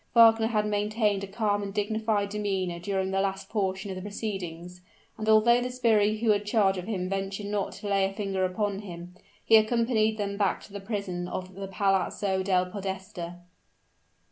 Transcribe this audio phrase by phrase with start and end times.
[0.15, 4.81] Wagner had maintained a calm and dignified demeanor during the latter portion of the proceedings;
[5.15, 8.43] and, although the sbirri who had charge of him ventured not to lay a finger
[8.43, 9.13] upon him,
[9.45, 13.41] he accompanied them back to the prison of the Palazzo del Podesta.